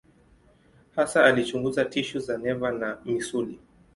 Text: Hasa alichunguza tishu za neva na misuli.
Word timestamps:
Hasa 0.95 1.23
alichunguza 1.25 1.85
tishu 1.85 2.19
za 2.19 2.37
neva 2.37 2.71
na 2.71 2.97
misuli. 3.05 3.59